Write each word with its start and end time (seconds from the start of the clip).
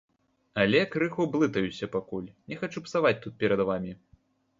Але 0.61 0.79
крыху 0.93 1.25
блытаюся 1.35 1.89
пакуль, 1.95 2.31
не 2.53 2.57
хачу 2.61 2.83
псаваць 2.87 3.21
тут 3.27 3.37
перад 3.45 3.61
вамі. 3.69 3.93